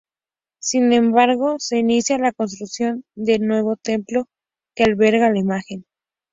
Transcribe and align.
Sin 0.57 0.93
embargo, 0.93 1.59
se 1.59 1.77
inicia 1.77 2.17
la 2.17 2.31
construcción 2.31 3.03
del 3.13 3.45
nuevo 3.45 3.75
templo 3.75 4.25
que 4.75 4.83
alberga 4.83 5.29
la 5.29 5.37
imagen. 5.37 5.85